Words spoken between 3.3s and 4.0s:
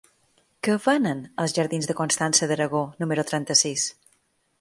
trenta-sis?